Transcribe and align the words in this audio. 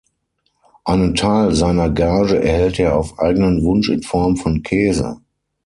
Einen 0.83 1.13
Teil 1.13 1.53
seiner 1.53 1.91
Gage 1.91 2.41
erhält 2.43 2.79
er 2.79 2.95
auf 2.97 3.19
eigenen 3.19 3.63
Wunsch 3.63 3.87
in 3.89 4.01
Form 4.01 4.35
von 4.35 4.63
Käse. 4.63 5.21